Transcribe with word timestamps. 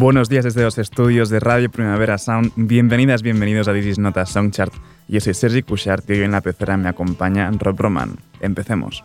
Buenos 0.00 0.28
días 0.28 0.44
desde 0.44 0.62
los 0.62 0.78
estudios 0.78 1.28
de 1.28 1.40
Radio 1.40 1.68
Primavera 1.72 2.18
Sound. 2.18 2.52
Bienvenidas, 2.54 3.20
bienvenidos 3.22 3.66
a 3.66 3.72
This 3.72 3.86
is 3.86 3.98
Nota 3.98 4.24
Songchart. 4.26 4.72
Yo 5.08 5.20
soy 5.20 5.34
Sergi 5.34 5.62
Cushart 5.62 6.08
y 6.08 6.12
hoy 6.12 6.22
en 6.22 6.30
la 6.30 6.40
pecera 6.40 6.76
me 6.76 6.88
acompaña 6.88 7.50
Rob 7.50 7.80
Roman. 7.80 8.16
Empecemos. 8.38 9.02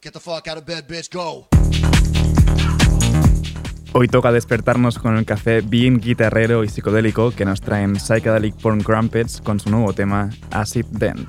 Get 0.00 0.12
the 0.12 0.20
fuck 0.20 0.46
out 0.46 0.58
of 0.58 0.64
bed, 0.64 0.86
bitch. 0.86 1.10
Go. 1.10 1.48
Hoy 3.94 4.08
toca 4.08 4.32
despertarnos 4.32 4.98
con 4.98 5.18
el 5.18 5.26
café 5.26 5.60
bien 5.60 6.00
guitarrero 6.00 6.64
y 6.64 6.68
psicodélico 6.68 7.30
que 7.30 7.44
nos 7.44 7.60
traen 7.60 7.96
Psychedelic 7.96 8.56
Porn 8.56 8.80
Crumpets 8.80 9.42
con 9.42 9.60
su 9.60 9.68
nuevo 9.68 9.92
tema 9.92 10.30
Acid 10.50 10.86
Dent. 10.86 11.28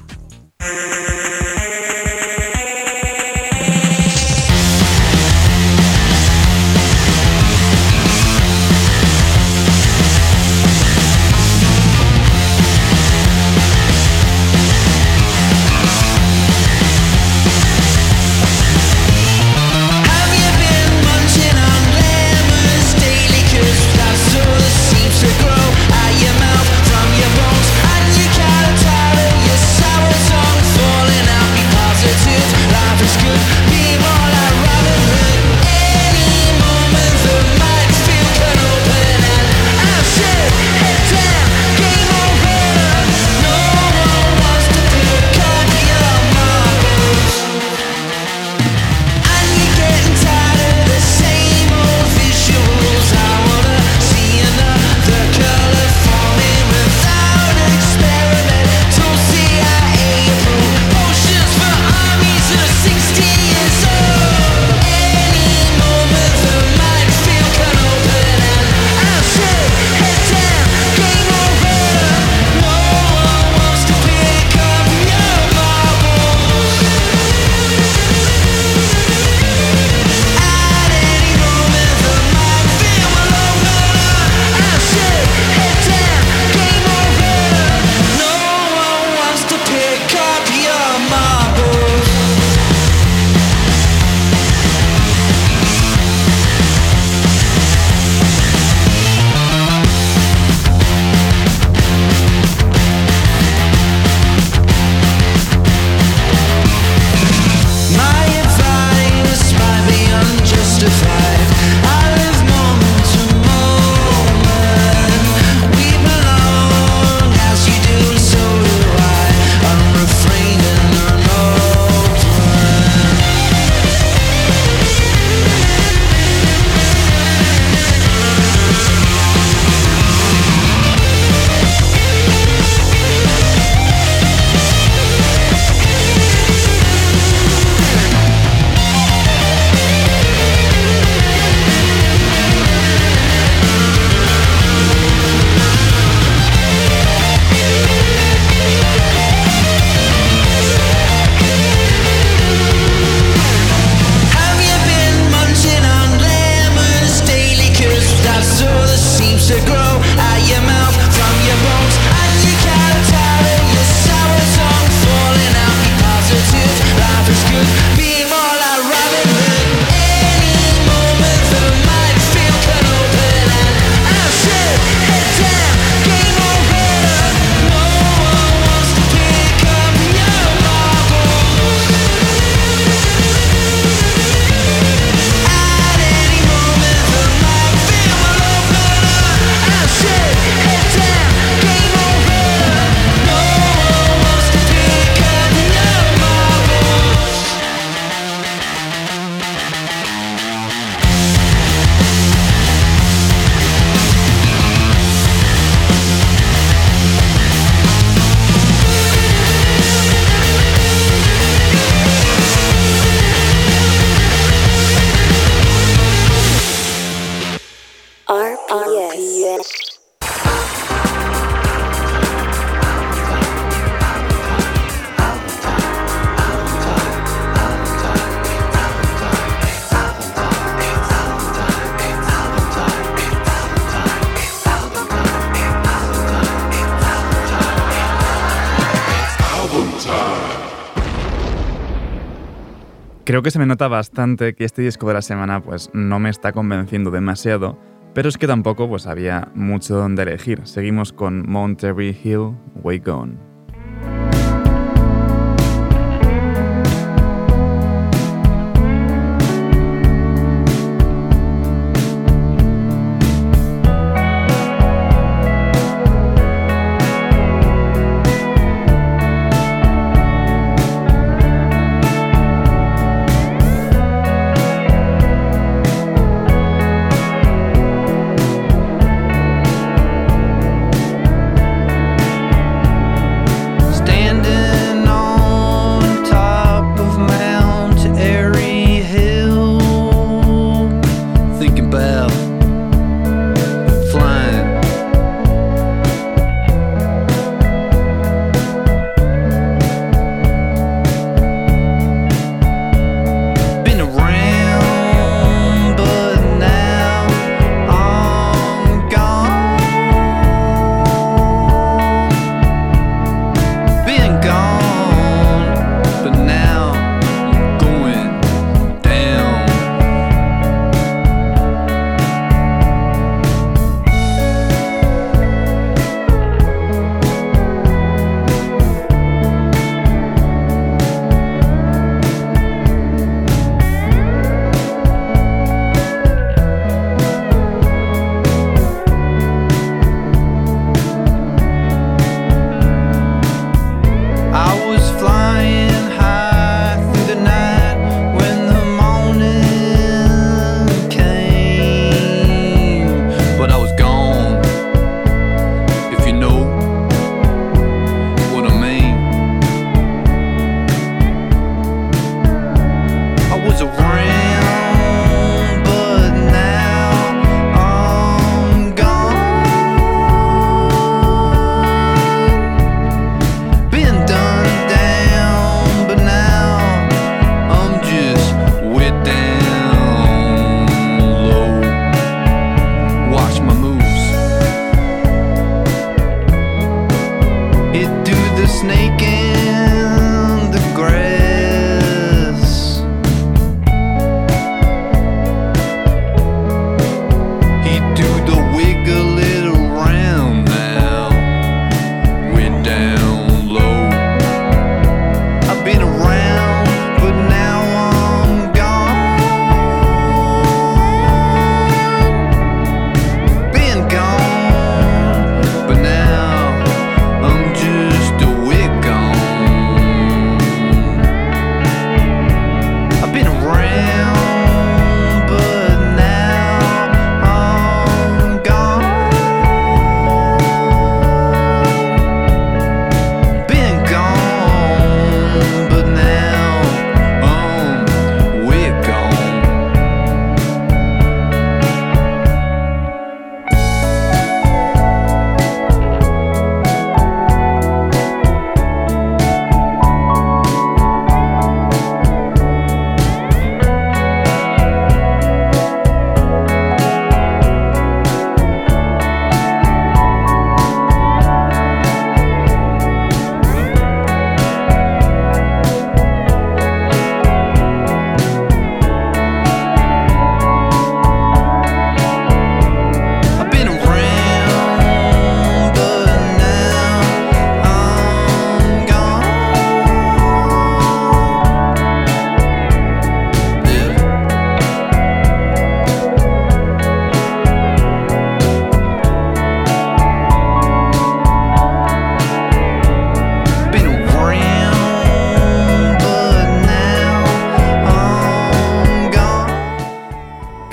Creo 243.33 243.41
que 243.41 243.49
se 243.49 243.57
me 243.57 243.65
nota 243.65 243.87
bastante 243.87 244.53
que 244.53 244.63
este 244.63 244.83
disco 244.83 245.07
de 245.07 245.15
la 245.15 245.23
semana 245.23 245.59
pues 245.59 245.89
no 245.91 246.19
me 246.19 246.29
está 246.29 246.51
convenciendo 246.51 247.09
demasiado, 247.09 247.79
pero 248.13 248.29
es 248.29 248.37
que 248.37 248.45
tampoco 248.45 248.87
pues 248.87 249.07
había 249.07 249.51
mucho 249.55 249.95
donde 249.95 250.21
elegir. 250.21 250.61
Seguimos 250.67 251.13
con 251.13 251.49
Monterey 251.49 252.15
Hill, 252.23 252.55
Way 252.83 252.99
Gone. 252.99 253.52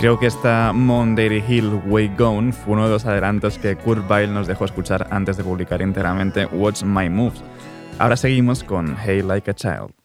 Creo 0.01 0.19
que 0.19 0.29
esta 0.29 0.73
Monterey 0.73 1.45
Hill 1.47 1.79
Way 1.87 2.13
Gone 2.17 2.53
fue 2.53 2.73
uno 2.73 2.85
de 2.87 2.91
los 2.91 3.05
adelantos 3.05 3.59
que 3.59 3.77
Kurt 3.77 4.11
Weill 4.11 4.33
nos 4.33 4.47
dejó 4.47 4.65
escuchar 4.65 5.07
antes 5.11 5.37
de 5.37 5.45
publicar 5.45 5.83
íntegramente 5.83 6.47
Watch 6.47 6.85
My 6.85 7.11
Moves. 7.11 7.45
Ahora 7.99 8.17
seguimos 8.17 8.65
con 8.65 8.97
Hey 8.97 9.21
Like 9.21 9.51
a 9.51 9.55
Child. 9.55 10.00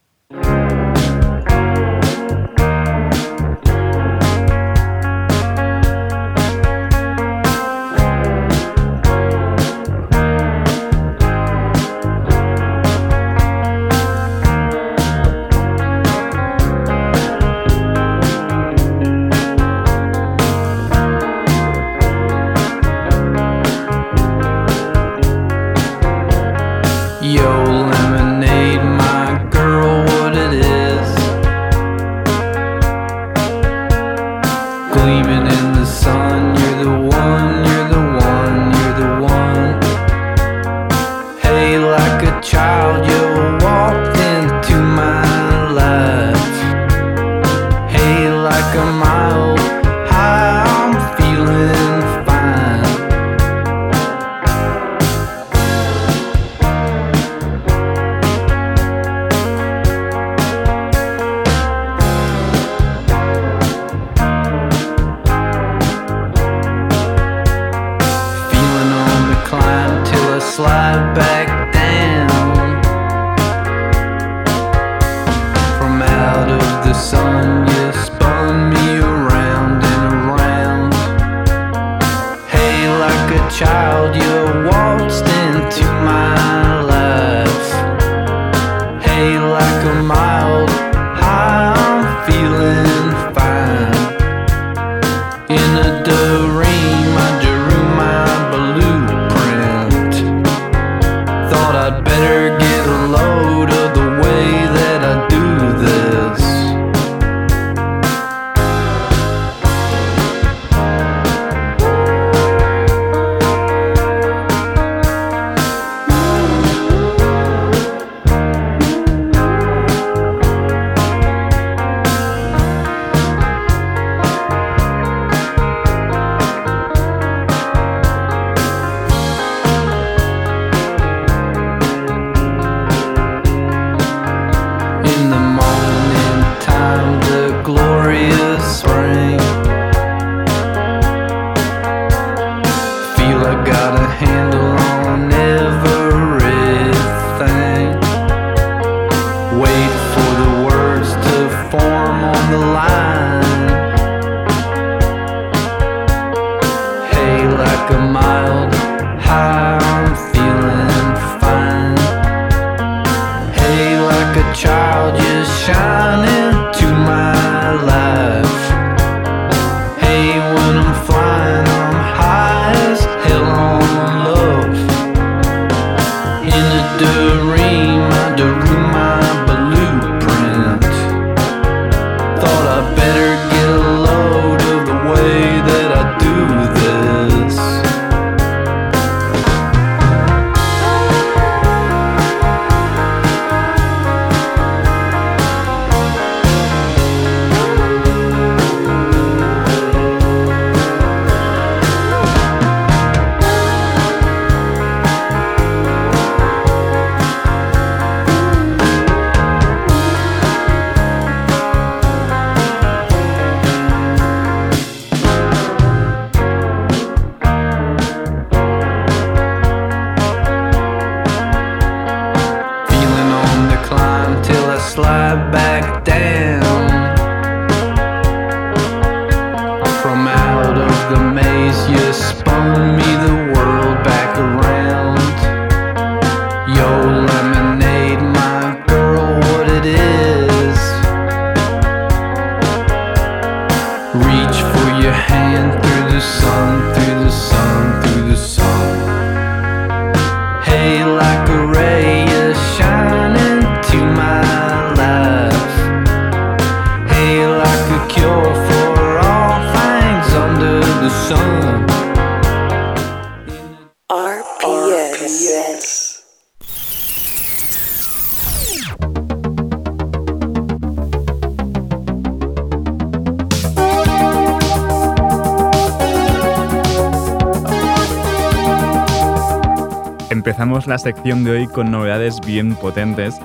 sección 281.05 281.43
de 281.43 281.51
hoy 281.51 281.67
con 281.67 281.91
novedades 281.91 282.39
bien 282.47 282.75
potentes. 282.75 283.35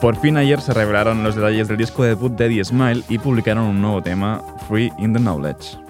Por 0.00 0.14
fin 0.14 0.36
ayer 0.36 0.60
se 0.60 0.72
revelaron 0.72 1.24
los 1.24 1.34
detalles 1.34 1.66
del 1.66 1.76
disco 1.76 2.04
debut 2.04 2.30
de 2.30 2.44
Daddy 2.44 2.62
Smile 2.62 3.02
y 3.08 3.18
publicaron 3.18 3.64
un 3.64 3.82
nuevo 3.82 4.00
tema, 4.00 4.40
Free 4.68 4.92
in 4.96 5.12
the 5.12 5.18
Knowledge. 5.18 5.89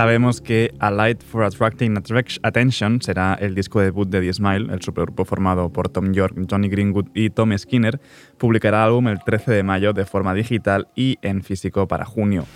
sabemos 0.00 0.40
que 0.40 0.72
A 0.78 0.90
Light 0.90 1.22
for 1.22 1.44
Attracting 1.44 1.94
Attention 2.42 3.02
será 3.02 3.34
el 3.34 3.54
disco 3.54 3.82
debut 3.82 4.08
de 4.08 4.22
The 4.22 4.32
Smile, 4.32 4.72
el 4.72 4.80
supergrupo 4.80 5.26
formado 5.26 5.68
por 5.68 5.90
Tom 5.90 6.14
York, 6.14 6.34
Johnny 6.50 6.70
Greenwood 6.70 7.08
y 7.12 7.28
Tom 7.28 7.52
Skinner, 7.58 8.00
publicará 8.38 8.78
el 8.78 8.84
álbum 8.84 9.08
el 9.08 9.18
13 9.22 9.52
de 9.52 9.62
mayo 9.62 9.92
de 9.92 10.06
forma 10.06 10.32
digital 10.32 10.88
y 10.96 11.18
en 11.20 11.42
físico 11.42 11.86
para 11.86 12.06
junio 12.06 12.46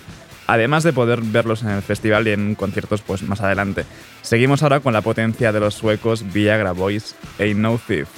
además 0.47 0.85
de 0.85 0.95
poder 0.95 1.21
verlos 1.21 1.63
en 1.63 1.71
el 1.71 1.83
festival 1.83 2.29
y 2.29 2.33
en 2.33 2.55
conciertos 2.55 3.03
pues, 3.03 3.23
más 3.23 3.41
adelante. 3.41 3.85
Seguimos 4.23 4.63
ahora 4.63 4.81
con 4.81 4.93
la 4.93 5.01
potencia 5.01 5.53
de 5.53 5.61
los 5.61 5.75
suecos 5.75 6.25
Viagra 6.33 6.73
Boys, 6.73 7.15
e 7.39 7.45
Ain't 7.45 7.61
No 7.61 7.79
Thief. 7.79 8.09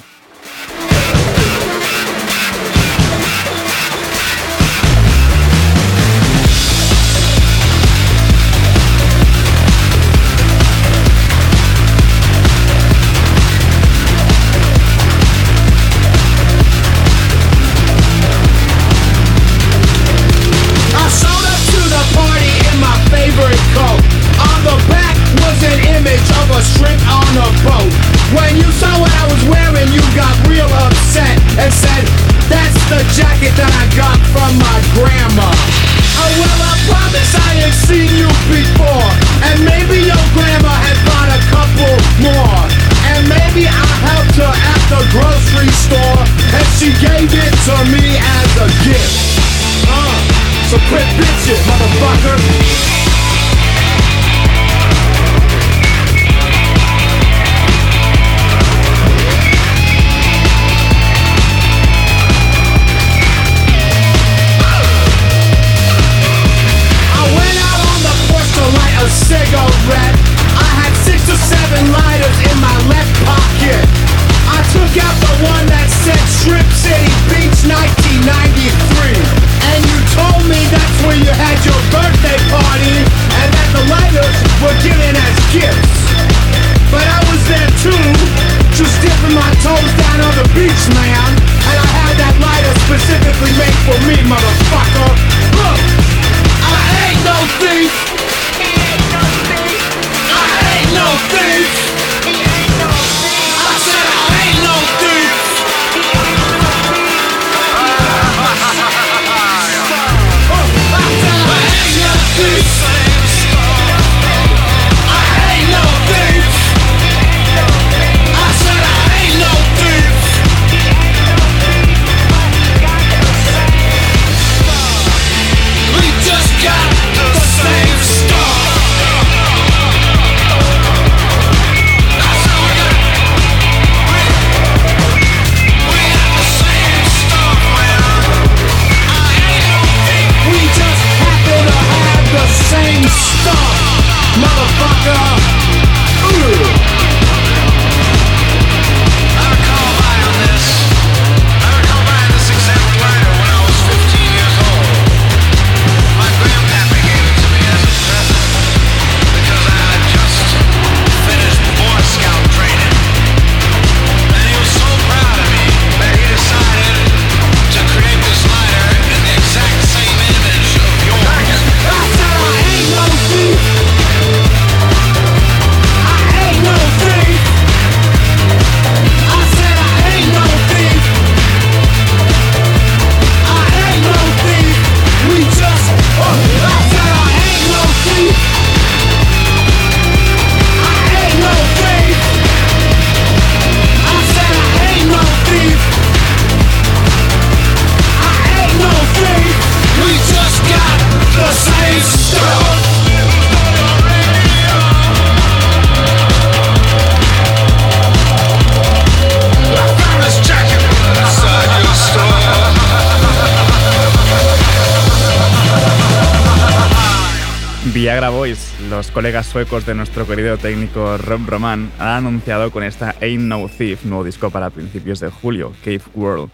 Colegas 219.17 219.47
suecos 219.47 219.83
de 219.87 219.95
nuestro 219.95 220.27
querido 220.27 220.59
técnico 220.59 221.17
Rob 221.17 221.41
Roman, 221.47 221.91
han 221.97 222.07
anunciado 222.27 222.69
con 222.69 222.83
esta 222.83 223.15
Ain't 223.19 223.45
No 223.45 223.67
Thief, 223.67 224.05
nuevo 224.05 224.23
disco 224.23 224.51
para 224.51 224.69
principios 224.69 225.19
de 225.19 225.31
julio, 225.31 225.73
Cave 225.83 226.03
World. 226.13 226.51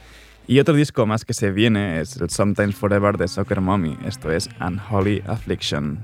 Y 0.47 0.61
otro 0.61 0.73
disco 0.73 1.05
más 1.05 1.25
que 1.25 1.33
se 1.33 1.51
viene 1.51 1.99
es 1.99 2.15
el 2.15 2.29
Sometimes 2.29 2.73
Forever 2.73 3.17
de 3.17 3.27
Soccer 3.27 3.59
Mommy, 3.59 3.97
esto 4.05 4.31
es 4.31 4.49
Unholy 4.61 5.21
Affliction. 5.27 5.99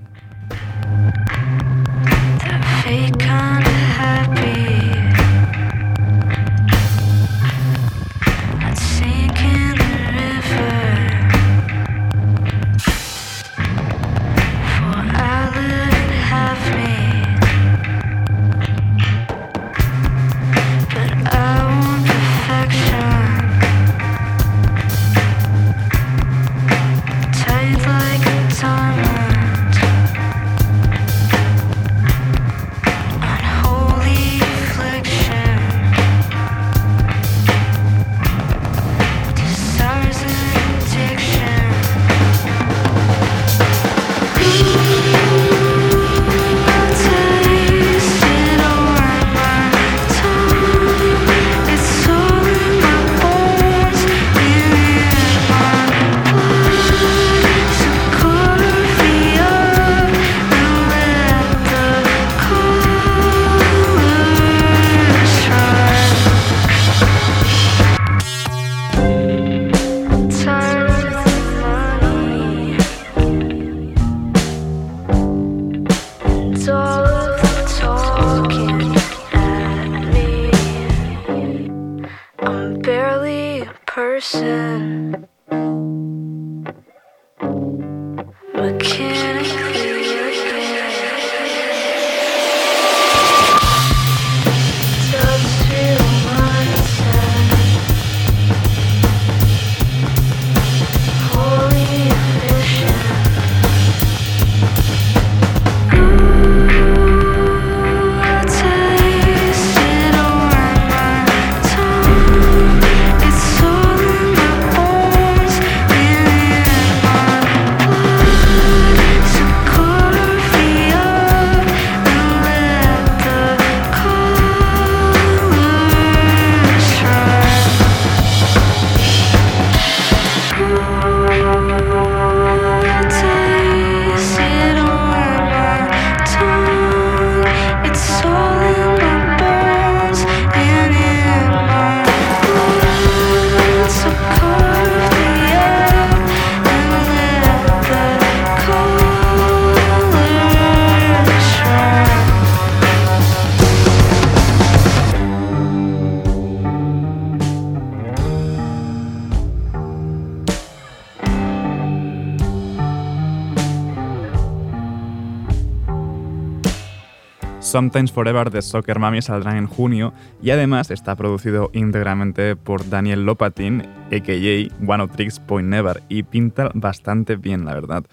Sometimes 167.70 168.12
Forever 168.12 168.50
de 168.50 168.64
Soccer 168.64 168.98
Mami 168.98 169.22
saldrá 169.22 169.56
en 169.56 169.68
junio 169.68 170.12
y 170.42 170.50
además 170.50 170.90
está 170.90 171.16
producido 171.16 171.70
íntegramente 171.72 172.56
por 172.56 172.90
Daniel 172.90 173.28
Lopatin, 173.28 173.82
a.k.a. 174.08 174.92
One 174.92 175.04
of 175.04 175.12
Tricks 175.12 175.40
Point 175.40 175.68
Never, 175.68 176.02
y 176.10 176.24
pinta 176.24 176.72
bastante 176.74 177.36
bien, 177.36 177.66
la 177.66 177.76
verdad. 177.76 178.06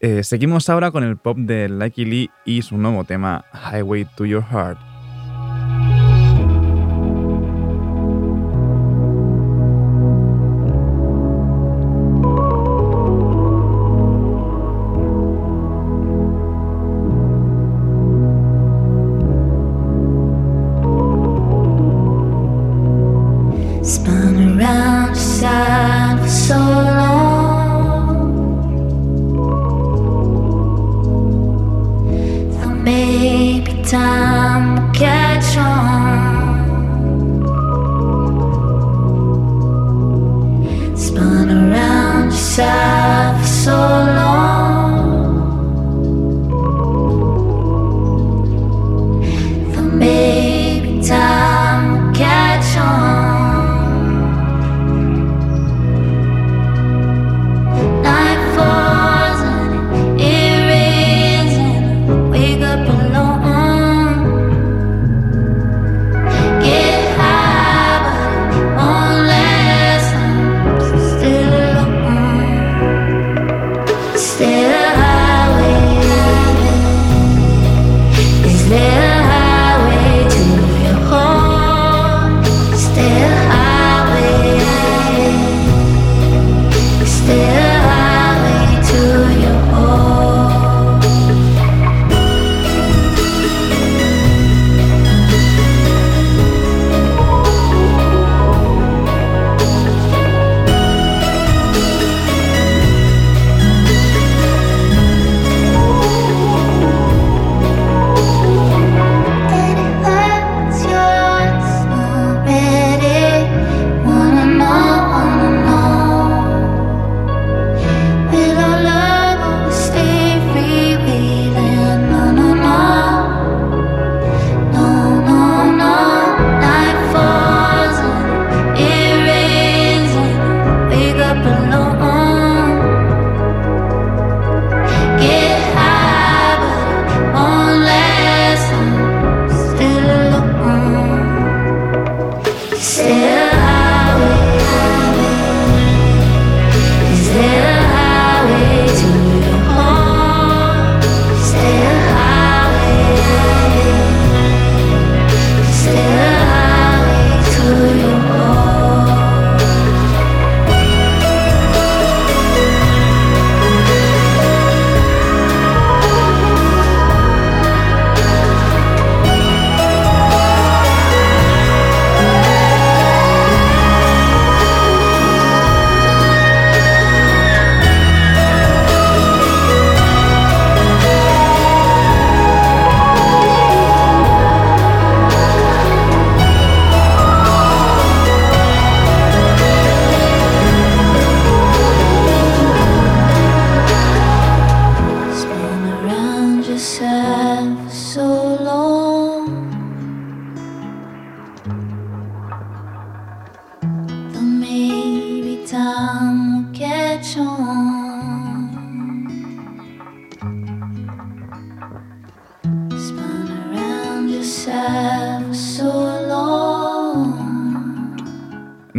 Eh, 0.00 0.24
seguimos 0.24 0.68
ahora 0.68 0.90
con 0.90 1.04
el 1.04 1.18
pop 1.18 1.36
de 1.38 1.68
Lucky 1.68 2.04
Lee 2.04 2.30
y 2.44 2.62
su 2.62 2.78
nuevo 2.78 3.04
tema, 3.04 3.44
Highway 3.70 4.08
to 4.16 4.26
Your 4.26 4.42
Heart. 4.42 4.95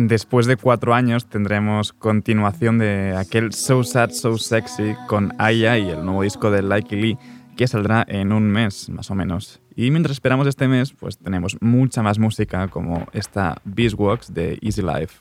Después 0.08 0.46
de 0.46 0.56
cuatro 0.56 0.93
años 0.93 1.26
tendremos 1.26 1.91
continuación 1.91 2.78
de 2.78 3.13
aquel 3.17 3.52
So 3.52 3.84
Sad, 3.84 4.12
So 4.12 4.38
Sexy 4.38 4.96
con 5.06 5.34
Ai 5.38 5.65
Ai, 5.65 5.89
el 5.89 6.06
nuevo 6.06 6.22
disco 6.24 6.50
de 6.50 6.62
Likey 6.62 7.02
Lee, 7.02 7.17
que 7.58 7.67
saldrá 7.67 8.06
en 8.08 8.32
un 8.32 8.50
mes, 8.50 8.88
más 8.88 9.12
o 9.12 9.15
menos. 9.15 9.60
Y 9.76 9.91
mientras 9.91 10.13
esperamos 10.13 10.48
este 10.48 10.70
mes, 10.70 10.93
pues 10.93 11.17
tenemos 11.17 11.58
mucha 11.60 12.04
más 12.04 12.20
música 12.20 12.70
como 12.70 13.06
esta 13.12 13.58
Beeswax 13.65 14.34
de 14.34 14.58
Easy 14.62 14.82
Life. 14.82 15.15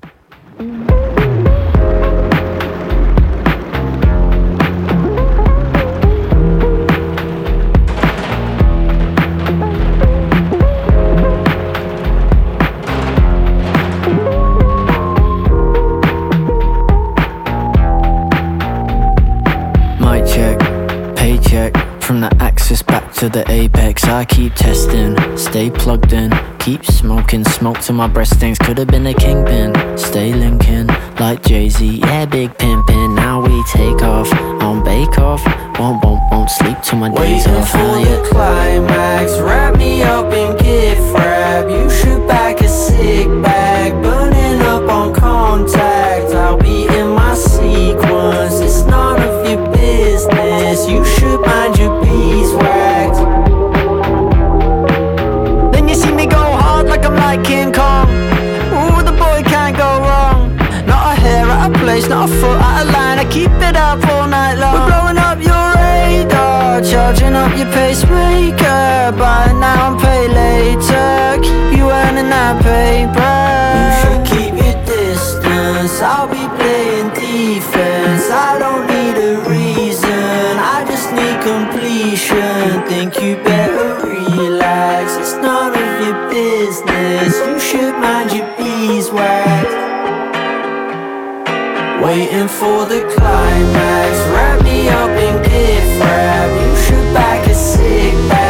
Axis 22.67 22.83
back 22.83 23.13
to 23.13 23.29
the 23.29 23.49
apex. 23.49 24.03
I 24.05 24.25
keep 24.25 24.53
testing, 24.55 25.15
stay 25.37 25.71
plugged 25.71 26.13
in, 26.13 26.33
keep 26.59 26.85
smoking, 26.85 27.45
smoke 27.45 27.79
till 27.79 27.95
my 27.95 28.09
breath 28.09 28.35
stings. 28.35 28.59
Could 28.59 28.79
have 28.79 28.89
been 28.89 29.07
a 29.07 29.15
kingpin, 29.15 29.73
stay 29.97 30.33
linking 30.33 30.89
like 31.21 31.45
Jay 31.45 31.69
Z. 31.69 31.87
Yeah, 31.87 32.27
big 32.27 32.51
pimpin'. 32.59 33.15
Now 33.15 33.41
we 33.41 33.63
take 33.71 34.03
off 34.03 34.33
on 34.61 34.83
Bake 34.83 35.17
Off. 35.19 35.45
Won't, 35.79 36.05
won't, 36.05 36.21
won't 36.33 36.51
sleep 36.51 36.79
till 36.83 36.99
my 36.99 37.09
days 37.11 37.47
Waiting 37.47 37.55
off. 37.55 37.71
for 37.71 37.79
Hell 37.79 38.23
the 38.23 38.29
climax, 38.31 39.39
wrap 39.39 39.77
me 39.77 40.03
up 40.03 40.33
in 40.33 40.57
gift 40.57 41.15
wrap. 41.15 41.71
You 41.71 41.89
shoot 41.89 42.27
back 42.27 42.61
a 42.63 42.69
sick 42.69 43.29
bag, 43.43 43.56
of 62.27 62.41
place, 62.41 62.41
not 62.41 62.41
a 62.41 62.41
foot 62.41 62.61
out 62.61 62.87
of 62.87 62.93
line. 62.93 63.19
I 63.19 63.25
keep 63.31 63.51
it 63.51 63.77
up 63.77 64.05
all 64.09 64.27
night 64.27 64.55
long. 64.59 64.75
We're 64.75 64.87
blowing 64.87 65.19
up 65.19 65.39
your 65.41 65.67
radar, 65.75 66.81
charging 66.83 67.35
up 67.35 67.57
your 67.57 67.71
pacemaker. 67.73 69.13
Buy 69.19 69.53
now 69.53 69.93
and 69.93 70.01
pay 70.01 70.29
later. 70.29 71.43
Keep 71.43 71.79
you 71.79 71.91
earning 71.91 72.31
that 72.31 72.63
paper. 72.63 73.37
You 73.77 73.87
should 74.01 74.23
keep 74.27 74.55
your 74.55 74.77
distance. 74.85 76.01
I'll 76.01 76.29
Waiting 92.07 92.47
for 92.47 92.87
the 92.87 93.01
climax. 93.17 94.19
Wrap 94.31 94.63
me 94.63 94.89
up 94.89 95.11
in 95.11 95.43
gift 95.43 96.01
wrap. 96.01 96.51
You 96.63 96.77
should 96.85 97.13
back 97.13 97.45
a 97.49 97.53
sick 97.53 98.15
bag. 98.29 98.46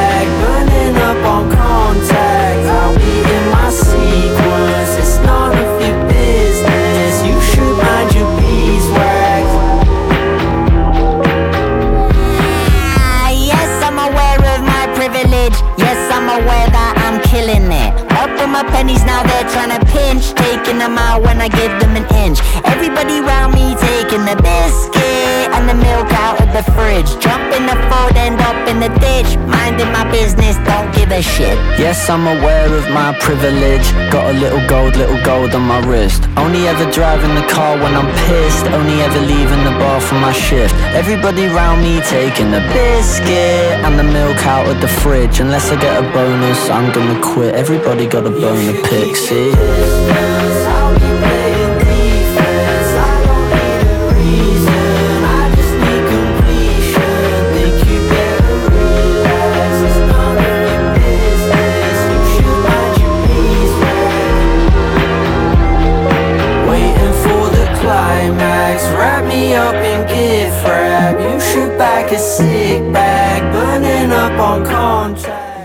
Pennies 18.77 19.05
now, 19.05 19.23
they're 19.23 19.49
trying 19.49 19.73
to 19.73 19.81
pinch. 19.97 20.35
Taking 20.35 20.79
them 20.79 20.99
out 20.99 21.23
when 21.23 21.41
I 21.41 21.49
give 21.49 21.73
them 21.81 21.97
an 21.97 22.07
inch. 22.25 22.39
Everybody 22.73 23.21
round 23.21 23.55
me 23.55 23.75
taking 23.89 24.25
the 24.29 24.37
biscuit 24.37 25.49
and 25.57 25.65
the 25.71 25.77
milk 25.89 26.09
out 26.25 26.46
the 26.57 26.73
fridge. 26.73 27.11
Jump 27.21 27.53
in 27.53 27.67
the 27.69 27.77
food 27.89 28.17
end 28.17 28.41
up 28.41 28.57
in 28.69 28.81
the 28.81 28.89
ditch. 28.97 29.37
Minding 29.45 29.93
my 29.93 30.09
business, 30.11 30.57
don't 30.65 30.89
give 30.97 31.11
a 31.13 31.21
shit. 31.21 31.57
Yes, 31.77 32.09
I'm 32.09 32.27
aware 32.27 32.73
of 32.73 32.85
my 32.97 33.13
privilege. 33.21 33.87
Got 34.11 34.35
a 34.35 34.39
little 34.39 34.65
gold, 34.67 34.97
little 34.97 35.21
gold 35.23 35.55
on 35.55 35.63
my 35.63 35.81
wrist. 35.85 36.25
Only 36.37 36.67
ever 36.67 36.91
driving 36.91 37.35
the 37.35 37.47
car 37.57 37.77
when 37.77 37.93
I'm 37.95 38.09
pissed. 38.25 38.65
Only 38.79 38.97
ever 39.03 39.21
leaving 39.21 39.63
the 39.69 39.75
bar 39.83 40.01
for 40.01 40.15
my 40.15 40.33
shift. 40.33 40.75
Everybody 41.01 41.45
round 41.47 41.83
me 41.83 42.01
taking 42.09 42.51
the 42.51 42.63
biscuit 42.73 43.77
and 43.85 43.99
the 43.99 44.09
milk 44.19 44.41
out 44.47 44.67
of 44.67 44.81
the 44.81 44.89
fridge. 44.89 45.41
Unless 45.41 45.71
I 45.71 45.77
get 45.79 46.03
a 46.03 46.07
bonus, 46.13 46.71
I'm 46.71 46.89
gonna 46.95 47.21
quit. 47.21 47.55
Everybody 47.55 48.07
got 48.07 48.25
a 48.27 48.31
bone 48.31 48.65
to 48.73 48.77
pick, 48.89 49.15
see? 49.17 50.76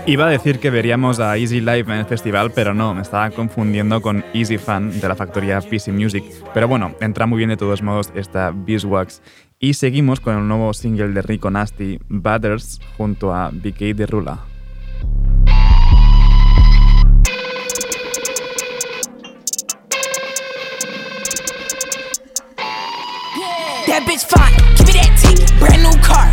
Iba 0.04 0.26
a 0.26 0.30
decir 0.30 0.58
que 0.58 0.68
veríamos 0.70 1.20
a 1.20 1.38
Easy 1.38 1.60
Live 1.60 1.84
en 1.86 1.92
el 1.92 2.04
festival, 2.06 2.50
pero 2.54 2.74
no, 2.74 2.92
me 2.92 3.02
estaba 3.02 3.30
confundiendo 3.30 4.02
con 4.02 4.24
Easy 4.34 4.58
Fan 4.58 5.00
de 5.00 5.08
la 5.08 5.14
factoría 5.14 5.60
PC 5.60 5.92
Music. 5.92 6.24
Pero 6.52 6.68
bueno, 6.68 6.94
entra 7.00 7.26
muy 7.26 7.38
bien 7.38 7.50
de 7.50 7.56
todos 7.56 7.82
modos 7.82 8.12
esta 8.14 8.52
Beeswax. 8.54 9.22
Y 9.58 9.74
seguimos 9.74 10.20
con 10.20 10.36
el 10.36 10.48
nuevo 10.48 10.74
single 10.74 11.08
de 11.08 11.22
Rico 11.22 11.50
Nasty, 11.50 12.00
Butters, 12.08 12.80
junto 12.96 13.32
a 13.32 13.50
BK 13.50 13.94
de 13.94 14.06
Rula. 14.06 14.44
That 23.86 24.06
bitch 24.06 24.24
fine, 24.24 24.56
give 24.76 24.86
me 24.86 24.94
that 24.94 25.18
tick. 25.20 25.58
Brand 25.60 25.82
new 25.82 25.92
car, 26.00 26.32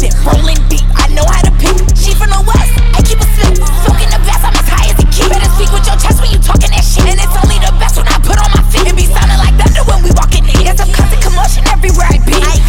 been 0.00 0.16
rolling. 0.24 0.56
I 0.96 1.12
know 1.12 1.28
how 1.28 1.44
to 1.44 1.52
pick. 1.60 1.76
She 1.92 2.16
from 2.16 2.32
the 2.32 2.40
west, 2.40 2.72
I 2.96 3.04
keep 3.04 3.20
a 3.20 3.26
slip. 3.36 3.60
Smoking 3.84 4.08
the 4.08 4.20
best, 4.24 4.40
I'm 4.40 4.56
as 4.56 4.68
high 4.68 4.88
as 4.88 4.96
a 4.96 5.06
key. 5.12 5.28
Better 5.28 5.50
speak 5.52 5.68
with 5.76 5.84
your 5.84 5.98
chest 6.00 6.24
when 6.24 6.32
you 6.32 6.40
talking 6.40 6.72
that 6.72 6.84
shit. 6.84 7.04
And 7.04 7.20
it's 7.20 7.36
only 7.36 7.60
the 7.60 7.72
best 7.76 8.00
when 8.00 8.08
I 8.08 8.16
put 8.24 8.40
on 8.40 8.48
my 8.48 8.64
feet. 8.72 8.88
and 8.88 8.96
be 8.96 9.04
sounding 9.04 9.36
like 9.36 9.52
thunder 9.60 9.84
when 9.84 10.00
we 10.00 10.10
walk 10.16 10.32
in. 10.32 10.48
There's 10.48 10.80
a 10.80 10.88
constant 10.88 11.20
commotion 11.20 11.68
everywhere 11.68 12.08
I 12.08 12.16
be. 12.24 12.32
I 12.32 12.59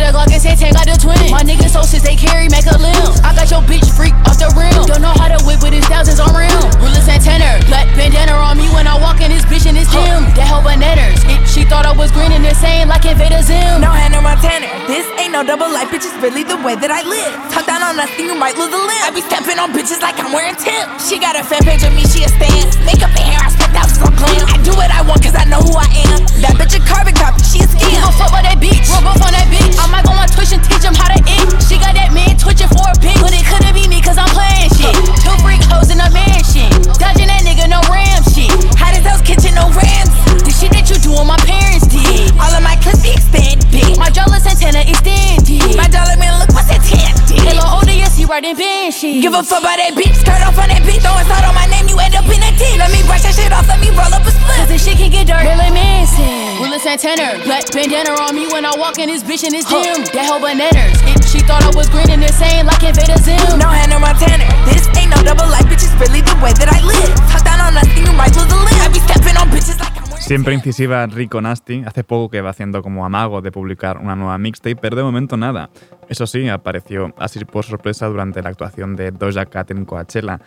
with 0.00 0.08
a 0.08 0.16
Glock 0.16 0.32
and 0.32 0.40
Santana 0.40 0.72
got 0.72 0.86
the 0.88 0.96
twin. 0.96 1.20
My 1.28 1.44
niggas 1.44 1.76
so 1.76 1.84
sick 1.84 2.00
they 2.00 2.16
carry 2.16 2.48
make 2.48 2.64
a 2.64 2.76
limb. 2.80 3.12
I 3.20 3.36
got 3.36 3.52
your 3.52 3.60
bitch 3.60 3.84
freak 3.92 4.16
off 4.24 4.40
the 4.40 4.48
rim. 4.56 4.72
Don't 4.88 5.04
know 5.04 5.12
how 5.20 5.28
to 5.28 5.36
whip 5.44 5.60
with 5.60 5.76
his 5.76 5.84
thousands 5.84 6.18
on 6.18 6.32
rim. 6.32 6.48
Rulers 6.80 7.04
and 7.04 7.20
Tanner, 7.20 7.60
black 7.68 7.84
bandana 7.92 8.32
on 8.32 8.56
me 8.56 8.66
when 8.72 8.88
I 8.88 8.96
walk 8.96 9.20
in 9.20 9.28
this 9.28 9.44
bitch 9.44 9.68
in 9.68 9.76
this 9.76 9.92
gym. 9.92 10.24
That 10.40 10.48
helpin' 10.48 10.80
bananas. 10.80 11.20
It, 11.28 11.44
she 11.44 11.68
thought 11.68 11.84
I 11.84 11.92
was 11.92 12.08
green 12.16 12.32
and 12.32 12.40
ain't 12.48 12.88
like 12.88 13.04
Invader 13.04 13.44
Zim. 13.44 13.84
No 13.84 13.92
Hannah 13.92 14.24
Montana. 14.24 14.72
This 14.88 15.04
ain't 15.20 15.36
no 15.36 15.44
double 15.44 15.68
life, 15.68 15.92
bitch. 15.92 16.08
It's 16.08 16.16
really 16.24 16.44
the 16.48 16.56
way 16.64 16.74
that 16.80 16.88
I 16.88 17.04
live. 17.04 17.36
Talk 17.52 17.68
down 17.68 17.84
on 17.84 18.00
nothing, 18.00 18.24
you 18.24 18.36
might 18.36 18.56
lose 18.56 18.72
a 18.72 18.80
limb. 18.80 19.02
I 19.04 19.12
be 19.12 19.20
stepping 19.20 19.60
on 19.60 19.76
bitches 19.76 20.00
like 20.00 20.16
I'm 20.16 20.32
wearing 20.32 20.56
tips. 20.56 21.12
She 21.12 21.20
got 21.20 21.36
a 21.36 21.44
fan 21.44 21.60
page 21.60 21.84
of 21.84 21.92
me, 21.92 22.08
she 22.08 22.24
a 22.24 22.30
stan. 22.32 22.64
Makeup 22.88 23.12
and 23.12 23.26
hair, 23.26 23.40
I 23.44 23.59
spent 23.70 23.86
thousands 23.86 24.02
on 24.02 24.12
glam. 24.18 24.46
I 24.46 24.56
do 24.62 24.72
what 24.74 24.90
I 24.90 25.02
want 25.02 25.22
cause 25.22 25.34
I 25.34 25.44
know 25.46 25.62
who 25.62 25.74
I 25.78 25.86
am. 26.10 26.18
That 26.42 26.58
bitch 26.58 26.74
a 26.74 26.80
carbon 26.82 27.14
copy, 27.14 27.42
she 27.46 27.62
a 27.62 27.66
scam. 27.70 28.02
Gon' 28.02 28.14
fuck 28.18 28.32
with 28.34 28.44
that 28.44 28.58
bitch, 28.58 28.90
roll 28.90 29.02
both 29.06 29.22
on 29.22 29.32
that 29.32 29.46
bitch. 29.50 29.78
I 29.78 29.86
might 29.90 30.04
go 30.04 30.12
on 30.12 30.26
Twitch 30.28 30.52
and 30.52 30.62
teach 30.62 30.82
him 30.82 30.94
how 30.94 31.10
to 31.10 31.18
eat. 31.22 31.46
She 31.62 31.78
got 31.78 31.94
that 31.94 32.10
man 32.12 32.34
twitching 32.36 32.70
for 32.70 32.82
a 32.82 32.94
pic, 32.98 33.16
but 33.22 33.30
it 33.30 33.44
couldn't 33.46 33.74
be 33.74 33.86
me 33.86 34.02
cause 34.02 34.18
I'm 34.18 34.30
playing 34.34 34.70
shit. 34.74 34.94
Two 35.22 35.34
freak 35.42 35.62
hoes 35.70 35.90
in 35.90 36.02
a 36.02 36.10
mansion, 36.10 36.70
dodging 36.98 37.30
that 37.30 37.42
nigga, 37.46 37.70
no 37.70 37.80
ram 37.86 38.22
shit. 38.34 38.50
Hot 38.78 38.94
as 38.96 39.04
Hell's 39.06 39.22
Kitchen, 39.22 39.54
no 39.54 39.70
rams. 39.72 40.10
The 40.42 40.52
shit 40.52 40.72
that 40.74 40.88
you 40.90 40.98
do 40.98 41.14
on 41.14 41.28
my 41.28 41.38
parents 41.46 41.86
did. 41.86 42.34
All 42.40 42.50
of 42.50 42.62
my 42.64 42.74
clips 42.80 43.04
be 43.04 43.14
expanded, 43.14 43.62
bitch. 43.70 43.96
My 44.00 44.10
jawless 44.10 44.46
antenna 44.48 44.82
extended. 44.82 45.76
My 45.76 45.86
dollar 45.86 46.16
man 46.18 46.40
look 46.40 46.50
what's 46.56 46.72
that 46.72 46.82
did. 46.82 47.12
Halo 47.44 47.62
ODS, 47.78 47.89
he 47.89 47.89
riding 48.30 48.54
band. 48.54 48.94
Give 48.94 49.34
a 49.34 49.42
fuck 49.42 49.58
about 49.58 49.82
that 49.82 49.98
bitch, 49.98 50.14
skirt 50.22 50.38
off 50.46 50.54
on 50.54 50.70
that 50.70 50.86
bitch, 50.86 51.02
throwing 51.02 51.26
salt 51.26 51.42
on 51.42 51.50
my 51.50 51.66
name, 51.66 51.90
you 51.90 51.98
end 51.98 52.14
up 52.14 52.22
in 52.30 52.38
a 52.38 52.50
tit. 52.54 52.78
Let 52.78 52.94
me 52.94 53.02
brush 53.02 53.26
that 53.26 53.34
shit 53.34 53.50
off, 53.50 53.66
let 53.66 53.82
me 53.82 53.90
roll 53.90 54.06
up 54.06 54.22
a 54.22 54.30
split. 54.30 54.54
Cause 54.54 54.70
this 54.70 54.86
shit 54.86 55.02
can 55.02 55.10
get 55.10 55.26
dirty. 55.26 55.50
Really 55.50 55.74
Manson. 55.74 56.62
Willis 56.62 56.86
Santana, 56.86 57.42
black 57.42 57.66
bandana 57.74 58.14
on 58.22 58.38
me 58.38 58.46
when 58.54 58.62
I 58.62 58.70
walk 58.78 59.02
in 59.02 59.10
this 59.10 59.26
bitch 59.26 59.42
in 59.42 59.50
this 59.50 59.66
gym. 59.66 60.06
That 60.14 60.30
whole 60.30 60.38
bananas. 60.38 61.02
If 61.10 61.26
she 61.26 61.42
thought 61.42 61.66
I 61.66 61.74
was 61.74 61.90
green 61.90 62.06
and 62.06 62.22
the 62.22 62.30
same 62.30 62.70
like 62.70 62.86
Invader 62.86 63.18
Zim. 63.18 63.58
No 63.58 63.66
Hannah 63.66 63.98
Montana. 63.98 64.46
This 64.62 64.86
ain't 64.94 65.10
no 65.10 65.18
double 65.26 65.50
life, 65.50 65.66
bitch. 65.66 65.82
It's 65.82 65.96
really 65.98 66.22
the 66.22 66.38
way 66.38 66.54
that 66.54 66.70
I 66.70 66.78
live. 66.86 67.10
Talk 67.34 67.42
down 67.42 67.58
on 67.58 67.74
nothing, 67.74 68.06
you 68.06 68.14
might 68.14 68.30
lose 68.38 68.46
a 68.46 68.58
limb. 68.62 68.78
I 68.78 68.86
be 68.94 69.02
stepping 69.02 69.34
on 69.34 69.50
bitches 69.50 69.82
like 69.82 69.89
Siempre 70.30 70.54
incisiva 70.54 71.04
Rico 71.06 71.40
Nasty, 71.40 71.82
hace 71.84 72.04
poco 72.04 72.30
que 72.30 72.40
va 72.40 72.50
haciendo 72.50 72.82
como 72.82 73.04
amago 73.04 73.42
de 73.42 73.50
publicar 73.50 73.98
una 73.98 74.14
nueva 74.14 74.38
mixtape, 74.38 74.76
pero 74.76 74.94
de 74.94 75.02
momento 75.02 75.36
nada. 75.36 75.70
Eso 76.08 76.24
sí, 76.24 76.48
apareció 76.48 77.12
así 77.18 77.44
por 77.44 77.64
sorpresa 77.64 78.06
durante 78.06 78.40
la 78.40 78.50
actuación 78.50 78.94
de 78.94 79.10
Doja 79.10 79.46
Cat 79.46 79.72
en 79.72 79.84
Coachella. 79.84 80.40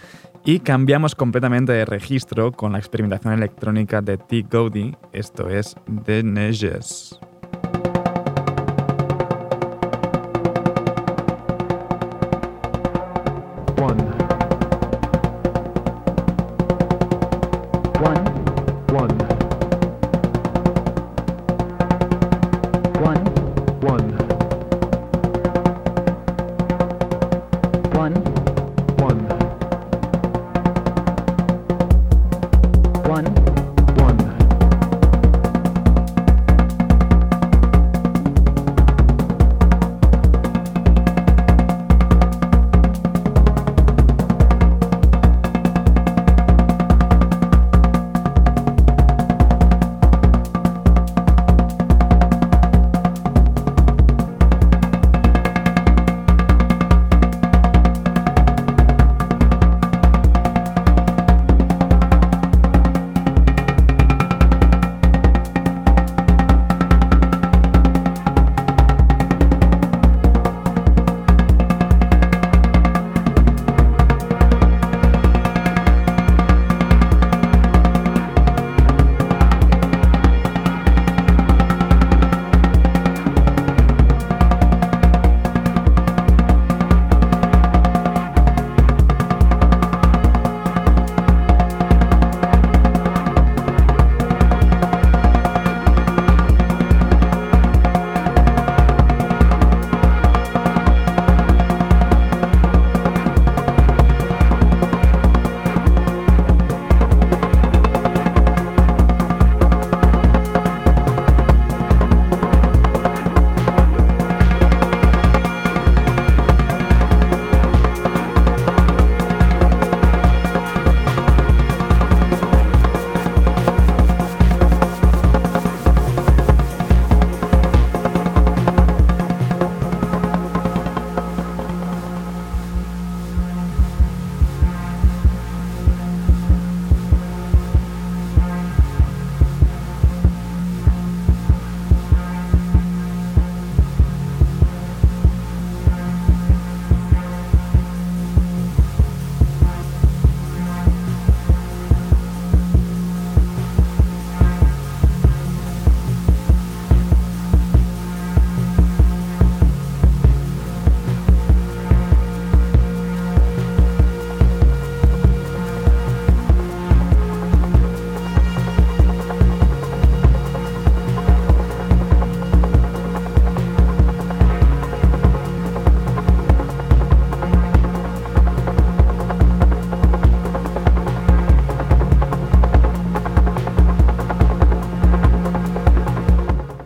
Y 0.46 0.62
cambiamos 0.62 1.16
completamente 1.16 1.74
de 1.74 1.84
registro 1.84 2.54
con 2.54 2.72
la 2.72 2.78
experimentación 2.78 3.34
electrónica 3.34 4.02
de 4.02 4.18
T. 4.18 4.46
Gowdy, 4.50 4.96
esto 5.12 5.50
es 5.50 5.76
The 6.06 6.24
Neges. 6.24 7.20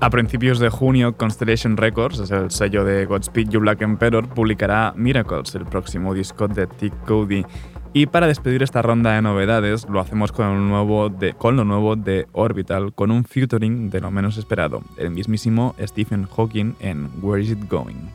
A 0.07 0.09
principios 0.09 0.59
de 0.59 0.69
junio, 0.69 1.17
Constellation 1.17 1.75
Records, 1.75 2.31
el 2.31 2.49
sello 2.49 2.85
de 2.85 3.05
Godspeed 3.05 3.49
You 3.49 3.59
Black 3.59 3.81
Emperor, 3.81 4.25
publicará 4.29 4.93
Miracles, 4.95 5.53
el 5.55 5.65
próximo 5.65 6.13
disco 6.13 6.47
de 6.47 6.65
Tick 6.65 6.93
Cody. 7.05 7.45
Y 7.91 8.05
para 8.05 8.25
despedir 8.25 8.63
esta 8.63 8.81
ronda 8.81 9.11
de 9.11 9.21
novedades, 9.21 9.85
lo 9.89 9.99
hacemos 9.99 10.31
con, 10.31 10.69
nuevo 10.69 11.09
de, 11.09 11.35
lo 11.43 11.65
nuevo 11.65 11.97
de 11.97 12.25
Orbital, 12.31 12.93
con 12.93 13.11
un 13.11 13.25
featuring 13.25 13.89
de 13.89 13.99
lo 13.99 14.09
menos 14.09 14.37
esperado, 14.37 14.81
el 14.95 15.11
mismísimo 15.11 15.75
Stephen 15.77 16.25
Hawking 16.25 16.75
en 16.79 17.09
Where 17.21 17.43
Is 17.43 17.51
It 17.51 17.67
Going. 17.67 18.09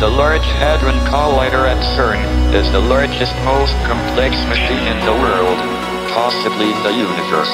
The 0.00 0.10
Hadron 0.10 0.98
Collider 1.06 1.68
at 1.68 1.80
CERN 1.94 2.18
is 2.52 2.68
the 2.72 2.80
largest, 2.80 3.32
most 3.44 3.72
complex 3.86 4.34
machine 4.48 4.84
in 4.88 4.98
the 5.06 5.12
world, 5.12 5.73
possibly 6.14 6.70
the 6.86 6.94
universe. 6.94 7.50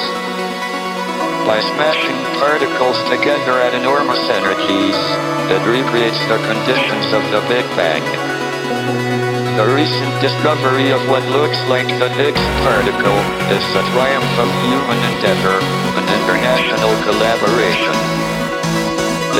By 1.49 1.57
smashing 1.73 2.19
particles 2.37 2.95
together 3.09 3.57
at 3.57 3.73
enormous 3.73 4.21
energies, 4.29 5.01
it 5.49 5.61
recreates 5.65 6.21
the 6.29 6.37
conditions 6.45 7.09
of 7.09 7.25
the 7.33 7.41
Big 7.49 7.65
Bang. 7.73 8.05
The 9.57 9.65
recent 9.65 10.13
discovery 10.21 10.93
of 10.93 11.01
what 11.09 11.25
looks 11.33 11.57
like 11.73 11.89
the 11.97 12.13
Higgs 12.13 12.45
particle 12.61 13.19
is 13.49 13.65
a 13.73 13.83
triumph 13.97 14.33
of 14.37 14.49
human 14.69 14.99
endeavor, 15.09 15.57
an 15.97 16.05
international 16.21 16.93
collaboration. 17.01 17.97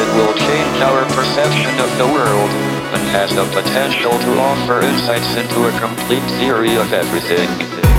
It 0.01 0.09
will 0.17 0.33
change 0.33 0.77
our 0.81 1.05
perception 1.13 1.77
of 1.77 1.91
the 2.01 2.09
world, 2.09 2.51
and 2.97 3.05
has 3.13 3.29
the 3.37 3.45
potential 3.53 4.17
to 4.17 4.31
offer 4.41 4.81
insights 4.81 5.37
into 5.37 5.69
a 5.69 5.79
complete 5.79 6.25
theory 6.41 6.75
of 6.75 6.91
everything. 6.91 7.90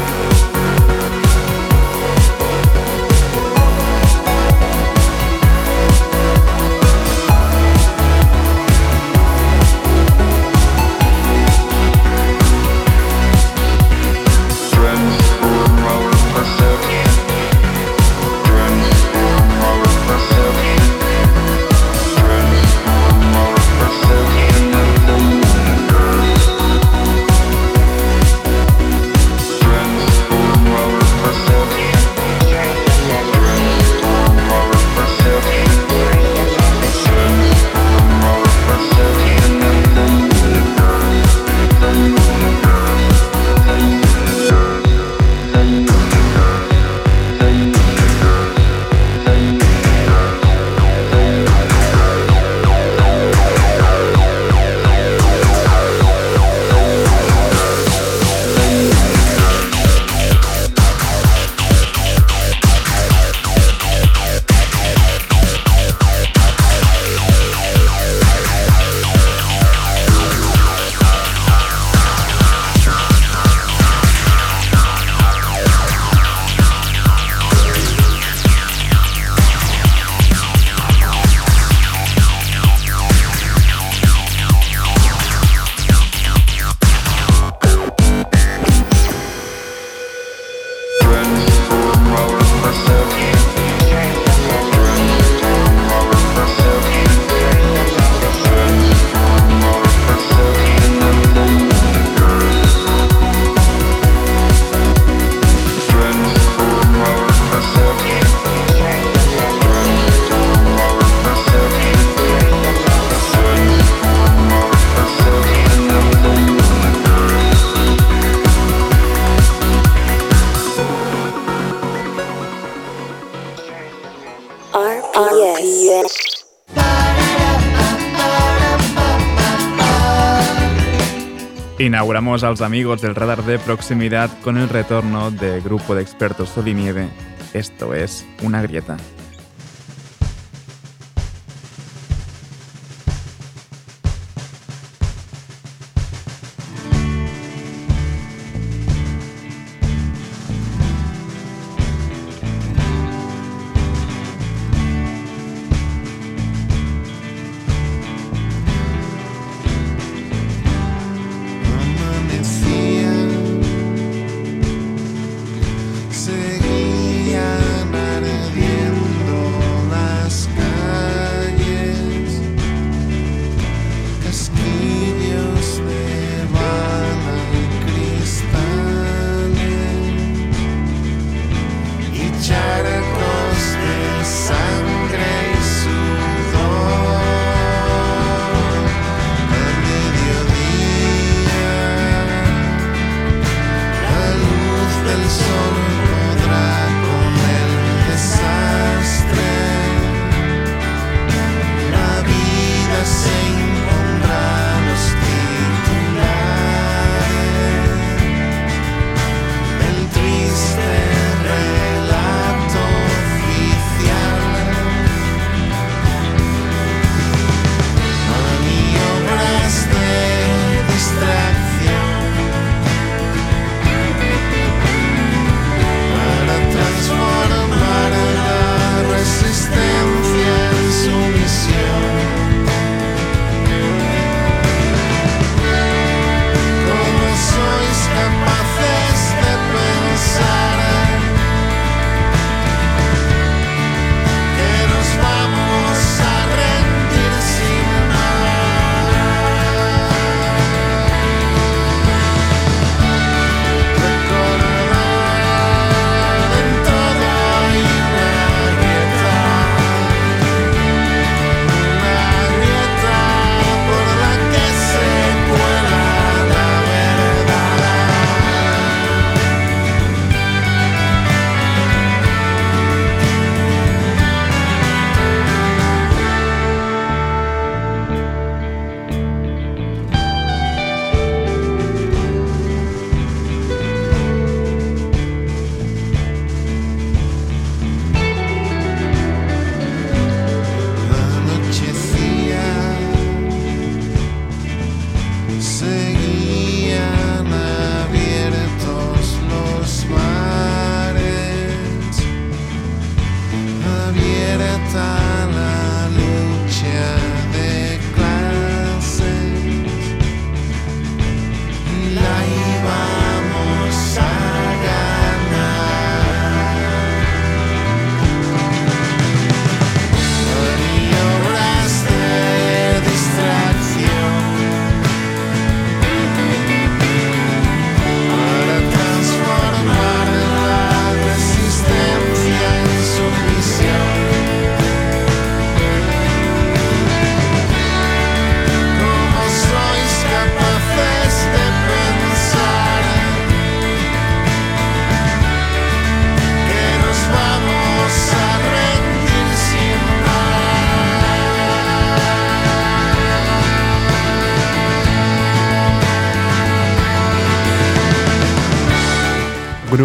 inauguramos 131.92 132.42
a 132.42 132.48
los 132.48 132.62
amigos 132.62 133.02
del 133.02 133.14
radar 133.14 133.44
de 133.44 133.58
proximidad 133.58 134.30
con 134.40 134.56
el 134.56 134.70
retorno 134.70 135.30
de 135.30 135.60
grupo 135.60 135.94
de 135.94 136.00
expertos 136.00 136.48
Sol 136.48 136.66
y 136.68 136.72
Nieve. 136.72 137.10
Esto 137.52 137.92
es 137.92 138.24
Una 138.42 138.62
Grieta. 138.62 138.96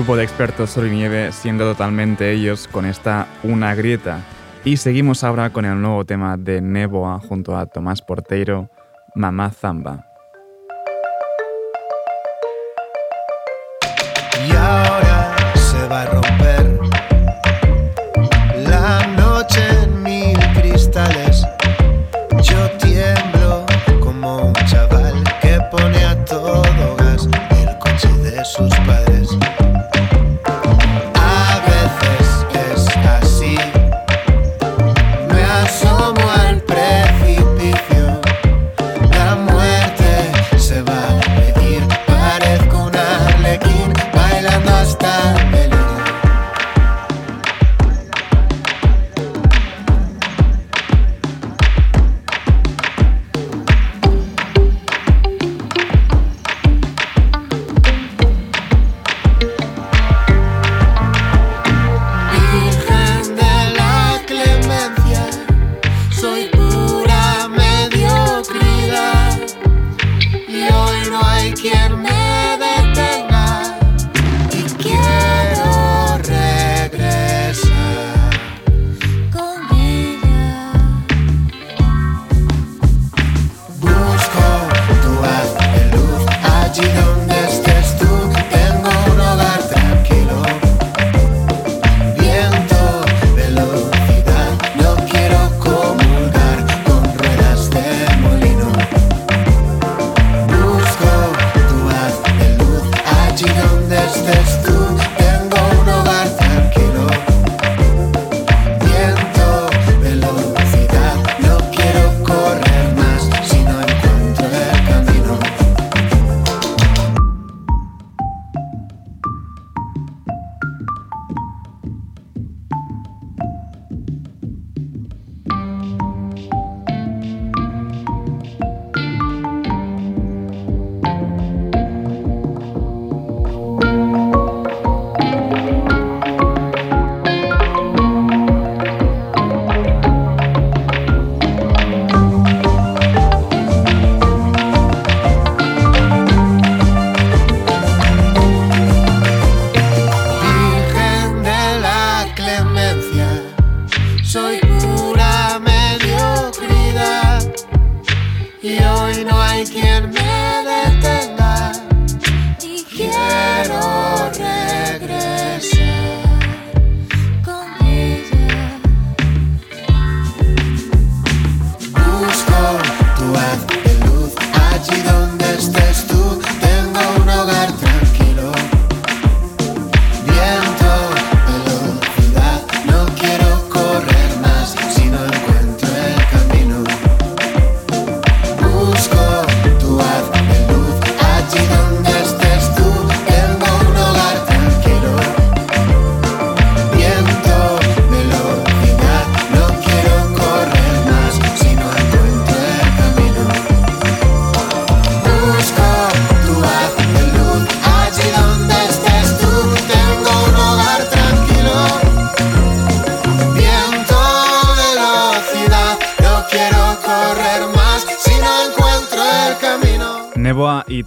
Grupo 0.07 0.19
de 0.19 0.23
expertos 0.23 0.69
sobre 0.69 0.89
nieve 0.89 1.33
siendo 1.33 1.65
totalmente 1.65 2.31
ellos 2.31 2.69
con 2.69 2.85
esta 2.85 3.27
Una 3.43 3.75
Grieta. 3.75 4.21
Y 4.63 4.77
seguimos 4.77 5.25
ahora 5.25 5.49
con 5.49 5.65
el 5.65 5.81
nuevo 5.81 6.05
tema 6.05 6.37
de 6.37 6.61
Neboa 6.61 7.19
junto 7.19 7.57
a 7.57 7.65
Tomás 7.65 8.01
Porteiro, 8.01 8.69
Mamá 9.15 9.49
Zamba. 9.49 10.05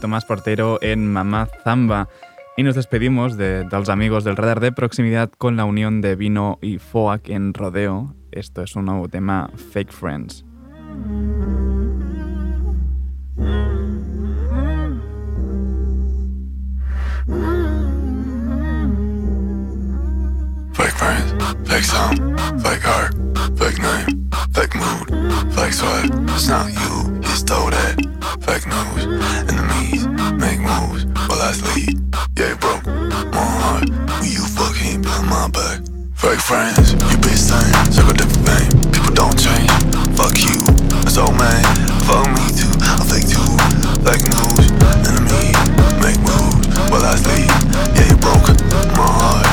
Tomás 0.01 0.25
Portero 0.25 0.79
en 0.83 1.13
Mamá 1.13 1.49
Zamba. 1.63 2.09
Y 2.57 2.63
nos 2.63 2.75
despedimos 2.75 3.37
de, 3.37 3.65
dels 3.65 3.89
amigos 3.89 4.25
del 4.25 4.37
radar 4.37 4.61
de 4.61 4.73
proximidad 4.73 5.31
con 5.39 5.57
la 5.57 5.65
unión 5.65 6.01
de 6.01 6.17
Vino 6.17 6.59
y 6.61 6.79
Foak 6.79 7.29
en 7.29 7.55
Rodeo. 7.55 8.15
Esto 8.33 8.63
es 8.63 8.75
un 8.77 8.87
nuevo 8.87 9.09
tema, 9.09 9.51
Fake 9.73 9.93
Friends. 9.93 10.45
Fake 20.73 20.97
friends, 20.97 21.35
fake 21.65 21.85
song, 21.85 22.37
fake 22.63 22.83
heart, 22.83 23.15
fake 23.57 23.79
name, 23.79 24.29
fake 24.53 24.75
mood, 24.75 25.55
fake 25.55 25.73
sweat. 25.73 26.11
It's 26.31 26.49
not 26.49 26.73
you, 26.73 27.21
you 27.21 27.37
stole. 27.37 28.10
Fake 28.39 28.67
news, 28.67 29.03
enemies, 29.51 30.07
make 30.39 30.61
moves, 30.61 31.05
well 31.27 31.43
I 31.43 31.51
sleep. 31.51 31.99
Yeah, 32.39 32.55
broke 32.55 32.87
my 32.87 33.43
heart 33.43 33.89
when 33.91 34.31
you 34.31 34.47
fuck 34.47 34.77
him 34.77 35.03
behind 35.03 35.27
my 35.29 35.49
back. 35.51 35.83
Fake 36.15 36.39
friends, 36.39 36.95
you 36.95 37.17
be 37.19 37.35
same, 37.35 37.75
circle 37.91 38.15
different 38.15 38.47
fame. 38.47 38.71
People 38.95 39.15
don't 39.15 39.35
change. 39.35 39.71
Fuck 40.15 40.39
you, 40.47 40.63
it's 41.03 41.19
all 41.19 41.33
man. 41.35 41.67
Fuck 42.07 42.31
me 42.31 42.47
too, 42.55 42.71
I'm 42.87 43.03
fake 43.11 43.27
too. 43.27 43.51
Fake 44.07 44.23
news, 44.23 44.65
enemies, 45.11 45.59
make 45.99 46.21
moves, 46.23 46.71
well 46.87 47.03
I 47.03 47.19
sleep. 47.19 47.51
Yeah, 47.99 48.15
you 48.15 48.17
broke 48.23 48.47
my 48.95 49.11
heart 49.11 49.50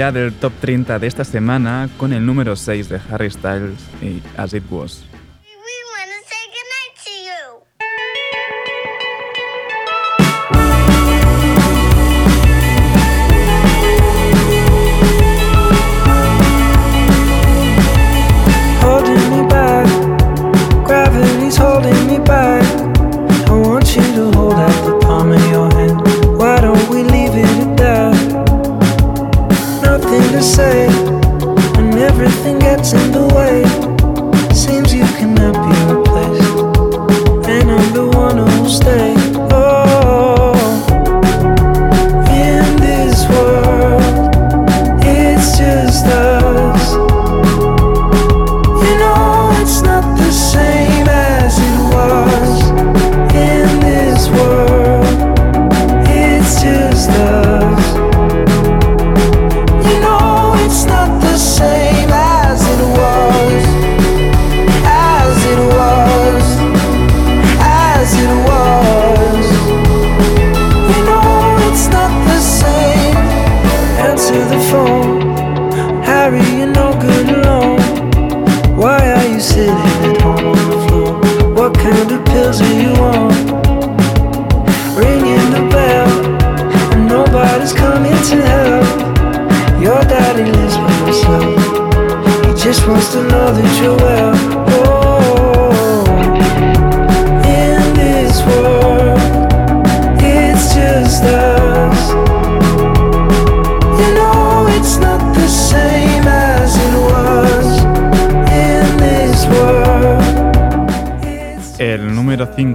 ya 0.00 0.12
del 0.12 0.32
top 0.32 0.54
30 0.62 0.98
de 0.98 1.06
esta 1.06 1.24
semana 1.24 1.90
con 1.98 2.14
el 2.14 2.24
número 2.24 2.56
6 2.56 2.88
de 2.88 3.00
Harry 3.10 3.30
Styles 3.30 3.78
y 4.00 4.22
As 4.34 4.54
It 4.54 4.64
Was. 4.70 5.09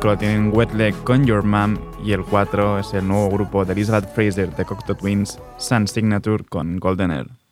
5 0.05 0.11
lo 0.11 0.17
tienen 0.19 0.51
Wetleg 0.53 0.93
con 1.03 1.25
Your 1.25 1.43
Mom 1.43 1.79
y 2.03 2.11
el 2.11 2.23
4 2.23 2.77
es 2.77 2.93
el 2.93 3.07
nuevo 3.07 3.27
grupo 3.31 3.65
de 3.65 3.73
Elizabeth 3.73 4.13
Fraser 4.13 4.55
de 4.55 4.63
Cocteau 4.63 4.95
Twins, 4.95 5.39
Sun 5.57 5.87
Signature 5.87 6.43
con 6.43 6.77
Golden 6.77 7.09
Air. 7.09 7.44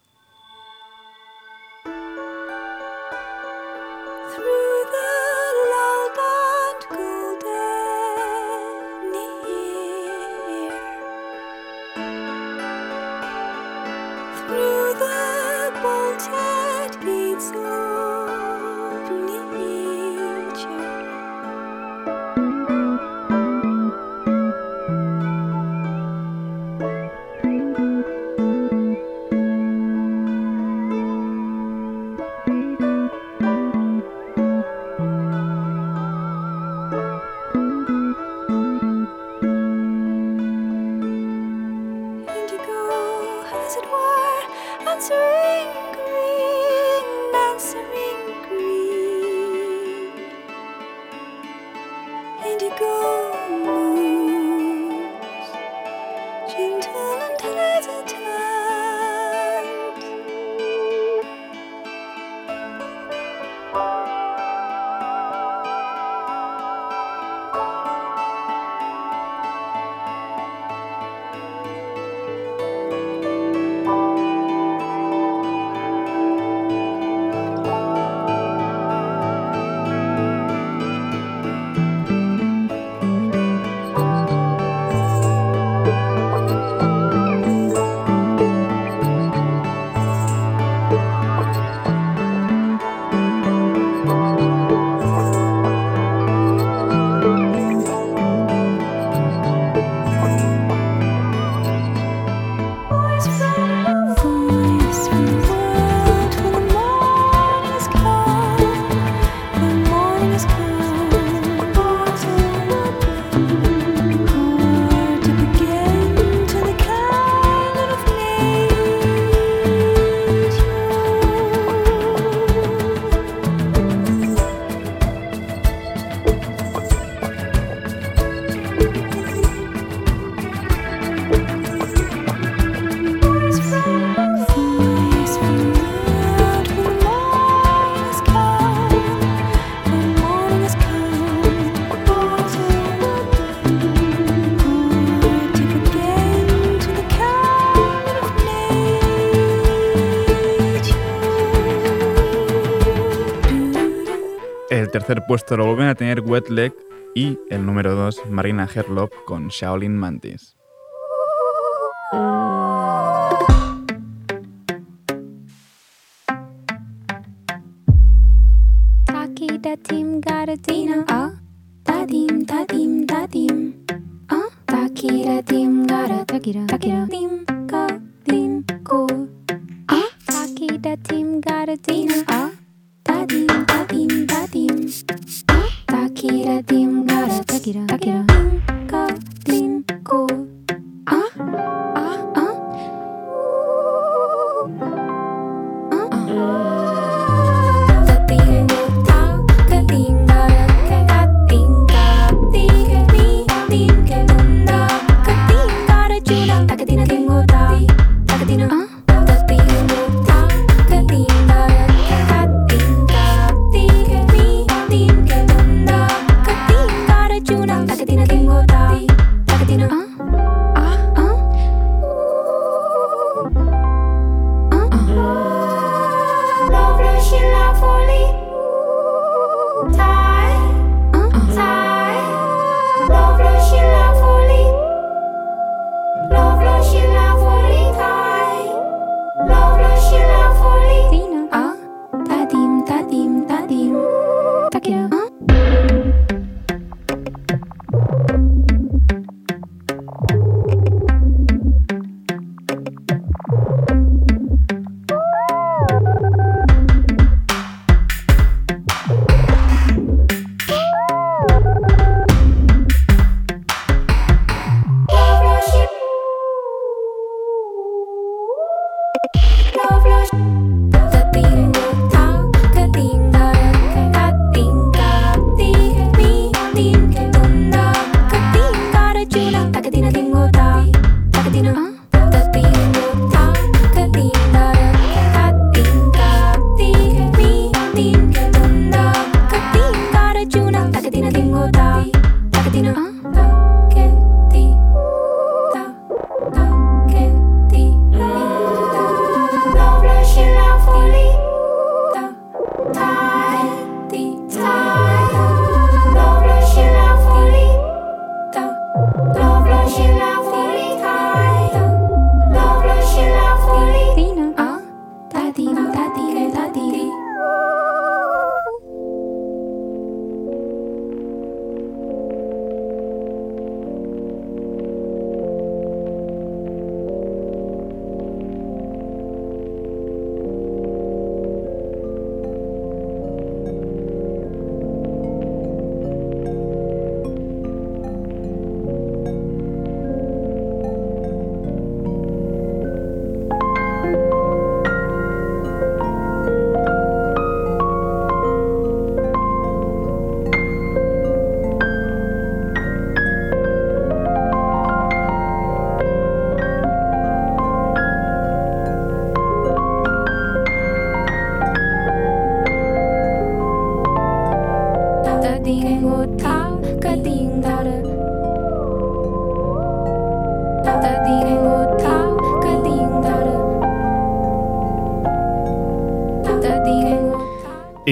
tercer 155.04 155.26
puesto 155.28 155.58
lo 155.58 155.66
vuelven 155.66 155.88
a 155.88 155.96
tener 155.96 156.22
Wet 156.22 156.50
Leg 156.50 156.74
y 157.14 157.38
el 157.50 157.66
número 157.66 157.94
2, 157.94 158.28
Marina 158.30 158.68
Herlop 158.74 159.12
con 159.26 159.50
Shaolin 159.50 159.98
Mantis. 159.98 160.56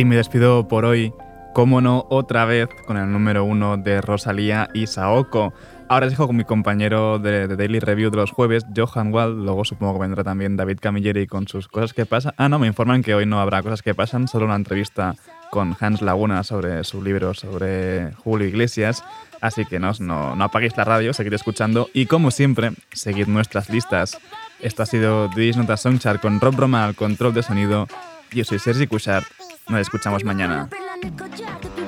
Y 0.01 0.05
me 0.05 0.15
despido 0.15 0.67
por 0.67 0.83
hoy, 0.83 1.13
como 1.53 1.79
no, 1.79 2.07
otra 2.09 2.45
vez 2.45 2.67
con 2.87 2.97
el 2.97 3.11
número 3.11 3.43
uno 3.43 3.77
de 3.77 4.01
Rosalía 4.01 4.67
y 4.73 4.87
Saoko. 4.87 5.53
Ahora 5.89 6.07
os 6.07 6.11
dejo 6.11 6.25
con 6.25 6.35
mi 6.35 6.43
compañero 6.43 7.19
de, 7.19 7.47
Daily 7.47 7.79
Review 7.79 8.09
de 8.09 8.17
los 8.17 8.31
jueves, 8.31 8.65
Johan 8.75 9.13
Wald. 9.13 9.45
Luego 9.45 9.63
supongo 9.63 9.93
que 9.93 9.99
vendrá 9.99 10.23
también 10.23 10.57
David 10.57 10.79
Camilleri 10.81 11.27
con 11.27 11.47
sus 11.47 11.67
cosas 11.67 11.93
que 11.93 12.07
pasan. 12.07 12.33
Ah, 12.37 12.49
no, 12.49 12.57
me 12.57 12.65
informan 12.65 13.03
que 13.03 13.13
hoy 13.13 13.27
no 13.27 13.39
habrá 13.39 13.61
cosas 13.61 13.83
que 13.83 13.93
pasan, 13.93 14.27
solo 14.27 14.45
una 14.45 14.55
entrevista 14.55 15.13
con 15.51 15.77
Hans 15.79 16.01
Laguna 16.01 16.43
sobre 16.43 16.83
su 16.83 17.03
libro 17.03 17.35
sobre 17.35 18.11
Julio 18.13 18.47
Iglesias. 18.47 19.03
Así 19.39 19.65
que 19.65 19.77
no, 19.77 19.91
no, 19.99 20.43
apaguéis 20.43 20.75
la 20.77 20.83
radio, 20.83 21.13
seguid 21.13 21.33
escuchando. 21.33 21.89
Y 21.93 22.07
como 22.07 22.31
siempre, 22.31 22.71
seguid 22.91 23.27
nuestras 23.27 23.69
listas. 23.69 24.17
Esto 24.61 24.81
ha 24.81 24.87
sido 24.87 25.27
Dis 25.27 25.57
Nota 25.57 25.77
Songchart 25.77 26.23
con 26.23 26.39
Rob 26.39 26.55
Roma 26.55 26.91
control 26.95 27.35
de 27.35 27.43
sonido. 27.43 27.87
Yo 28.31 28.43
soy 28.45 28.57
Sergi 28.57 28.87
Cushart. 28.87 29.40
Nos 29.69 29.81
escuchamos 29.81 30.23
mañana. 30.23 30.67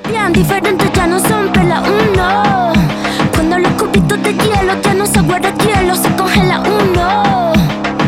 Bien 0.07 0.33
ya 0.93 1.07
no 1.07 1.19
son 1.19 1.51
pela 1.51 1.81
uno. 1.81 2.73
Cuando 3.33 3.59
los 3.59 3.71
cubitos 3.73 4.23
de 4.23 4.33
hielo 4.33 4.81
ya 4.81 4.93
no 4.93 5.05
se 5.05 5.21
guarda 5.21 5.53
hielo, 5.57 5.95
se 5.95 6.09
congela 6.15 6.61
uno. 6.61 7.53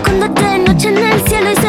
Cuando 0.03 0.27
de 0.29 0.59
noche 0.59 0.89
en 0.89 0.97
el 0.97 1.21
cielo 1.27 1.51
y 1.51 1.55
se 1.55 1.64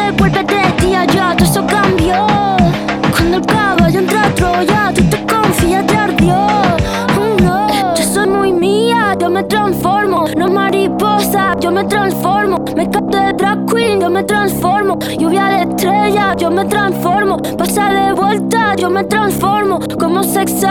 queen, 13.67 14.01
yo 14.01 14.09
me 14.09 14.23
transformo. 14.23 14.97
Lluvia 15.19 15.45
de 15.45 15.61
estrella, 15.69 16.35
yo 16.37 16.49
me 16.49 16.65
transformo. 16.65 17.37
Pasa 17.57 17.89
de 17.89 18.13
vuelta, 18.13 18.75
yo 18.75 18.89
me 18.89 19.03
transformo. 19.03 19.79
Como 19.99 20.23
sex 20.23 20.61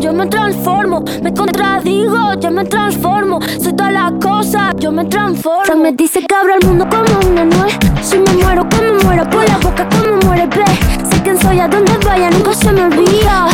yo 0.00 0.12
me 0.12 0.26
transformo. 0.26 1.02
Me 1.22 1.32
contradigo, 1.32 2.34
yo 2.40 2.50
me 2.50 2.64
transformo. 2.64 3.40
Soy 3.62 3.72
todas 3.72 3.92
las 3.92 4.12
cosas, 4.22 4.74
yo 4.78 4.92
me 4.92 5.04
transformo. 5.04 5.64
Se 5.64 5.74
me 5.76 5.92
dice 5.92 6.20
que 6.26 6.34
abro 6.34 6.54
el 6.60 6.66
mundo 6.66 6.86
como 6.88 7.30
una 7.30 7.44
nuez. 7.44 7.78
Si 8.02 8.18
me 8.18 8.32
muero, 8.42 8.66
como 8.68 9.04
muero 9.04 9.28
por 9.30 9.48
la 9.48 9.58
boca, 9.58 9.88
como 9.88 10.16
muere, 10.26 10.46
ve. 10.46 10.64
Sé 11.10 11.22
quién 11.22 11.38
soy, 11.38 11.60
a 11.60 11.68
donde 11.68 11.92
vaya, 12.04 12.30
nunca 12.30 12.52
se 12.54 12.72
me 12.72 12.84
olvida. 12.84 13.46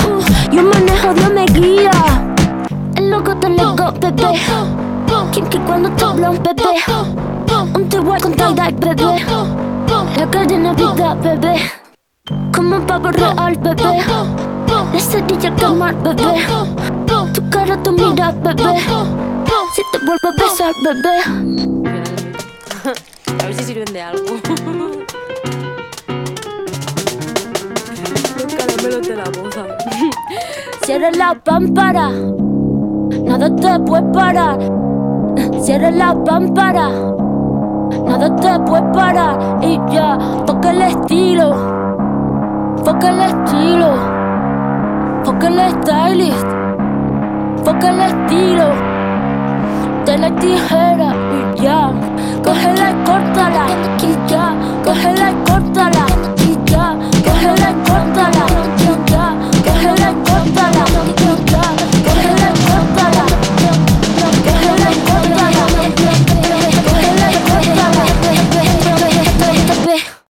Yo 0.50 0.62
manejo, 0.62 1.14
Dios 1.14 1.32
me 1.32 1.44
guía. 1.46 1.90
El 2.96 3.10
loco 3.10 3.36
te 3.36 3.48
loco, 3.50 3.92
bebé. 4.00 4.40
Kinky 5.32 5.58
cuando 5.58 5.90
te 5.90 6.04
habla 6.04 6.30
un 6.30 6.42
bebé. 6.42 7.25
Con 8.22 8.34
tal 8.34 8.54
bebé. 8.54 9.24
La 10.16 10.30
cadena 10.30 10.72
vida, 10.72 11.14
bebé. 11.14 11.70
Como 12.54 12.76
un 12.76 12.86
pavo 12.86 13.10
real, 13.10 13.56
bebé. 13.58 14.04
La 14.92 15.00
cerilla 15.00 15.54
quemar, 15.54 15.94
bebé. 16.02 16.46
cara 17.50 17.82
tú 17.82 17.92
miras, 17.92 18.34
bebé. 18.40 18.78
Si 19.74 19.82
te 19.92 19.98
vuelvo 20.04 20.28
a 20.28 20.32
besar, 20.32 20.72
bebé. 20.82 21.16
A 23.42 23.46
ver 23.46 23.54
si 23.54 23.64
sirven 23.64 23.92
de 23.92 24.00
algo. 24.00 24.24
Los 28.36 28.54
caramelos 28.54 29.08
de 29.08 29.16
la 29.16 29.24
boca. 29.24 29.66
Cierra 30.86 31.10
la 31.10 31.34
pámpara, 31.34 32.10
nada 33.24 33.54
te 33.54 33.80
puede 33.80 34.02
parar. 34.12 34.58
Cierra 35.60 35.90
la 35.90 36.14
pámpara, 36.24 37.15
Nada 38.18 38.34
te 38.36 38.58
puede 38.60 38.82
parar 38.94 39.58
y 39.60 39.78
ya. 39.92 40.16
Toca 40.46 40.70
el 40.70 40.80
estilo. 40.80 41.54
Toca 42.82 43.10
el 43.10 43.20
estilo. 43.20 43.90
Toca 45.22 45.48
el 45.48 45.60
stylist. 45.70 46.46
Toca 47.62 47.90
el 47.90 48.00
estilo. 48.00 48.68
De 50.06 50.16
la 50.16 50.34
tijera 50.36 51.14
y 51.36 51.60
ya. 51.60 51.90
Cógela 52.42 52.90
y 52.90 52.94
córtala 53.04 53.66
y 54.00 54.30
ya. 54.30 54.54
Cógela 54.82 55.30
y 55.30 55.34
córtala 55.50 56.06
y 56.38 56.70
ya. 56.70 56.96
Cógela 57.22 57.70
y 57.70 57.90
córtala. 57.90 58.45